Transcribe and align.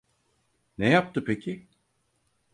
Ne 0.77 0.89
yaptı 0.89 1.23
peki? 1.25 1.67